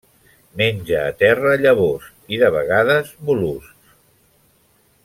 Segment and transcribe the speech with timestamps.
[0.61, 3.97] Menja a terra llavors i, de vegades, mol·luscs.